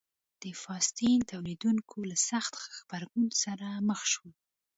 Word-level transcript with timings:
د 0.41 0.43
فاسټین 0.61 1.19
تولیدوونکو 1.31 1.97
له 2.09 2.17
سخت 2.29 2.53
غبرګون 2.75 3.27
سره 3.43 3.67
مخ 3.89 4.01
شول. 4.11 4.31